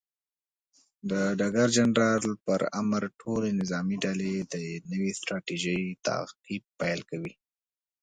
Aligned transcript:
د 1.09 1.11
ډګر 1.39 1.69
جنرال 1.77 2.23
پر 2.45 2.61
امر، 2.79 3.03
ټولې 3.21 3.49
نظامي 3.59 3.97
ډلې 4.05 4.33
د 4.53 4.55
نوې 4.91 5.11
ستراتیژۍ 5.19 5.81
تعقیب 6.07 6.63
پیل 6.79 6.99
کوي. 7.09 7.33